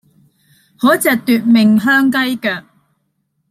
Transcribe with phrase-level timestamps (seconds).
[0.77, 2.63] 好一隻奪命香雞腳